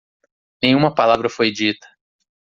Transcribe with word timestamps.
Nenhuma 0.63 0.95
palavra 0.95 1.29
foi 1.29 1.51
dita. 1.51 1.87